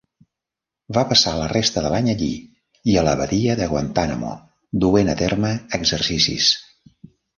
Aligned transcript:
Va 0.97 1.01
passar 1.09 1.33
la 1.41 1.49
resta 1.51 1.83
de 1.87 1.91
l'any 1.95 2.09
allí 2.13 2.29
i 2.93 2.97
a 2.97 3.03
la 3.09 3.15
Badia 3.21 3.57
de 3.61 3.67
Guantánamo 3.75 4.33
duent 4.85 5.13
a 5.15 5.19
terme 5.21 5.53
exercicis. 5.81 6.49